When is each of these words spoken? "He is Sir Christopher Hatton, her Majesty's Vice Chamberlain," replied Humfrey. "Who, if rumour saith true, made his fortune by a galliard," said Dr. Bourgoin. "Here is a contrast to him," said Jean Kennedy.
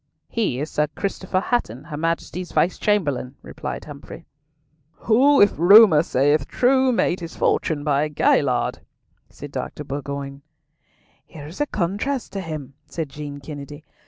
"He 0.29 0.59
is 0.59 0.71
Sir 0.71 0.87
Christopher 0.95 1.39
Hatton, 1.41 1.83
her 1.83 1.95
Majesty's 1.95 2.51
Vice 2.53 2.79
Chamberlain," 2.79 3.35
replied 3.43 3.85
Humfrey. 3.85 4.25
"Who, 4.93 5.39
if 5.39 5.53
rumour 5.59 6.01
saith 6.01 6.47
true, 6.47 6.91
made 6.91 7.19
his 7.19 7.35
fortune 7.35 7.83
by 7.83 8.05
a 8.05 8.09
galliard," 8.09 8.79
said 9.29 9.51
Dr. 9.51 9.83
Bourgoin. 9.83 10.41
"Here 11.27 11.45
is 11.45 11.61
a 11.61 11.67
contrast 11.67 12.33
to 12.33 12.41
him," 12.41 12.73
said 12.87 13.09
Jean 13.09 13.39
Kennedy. 13.41 13.83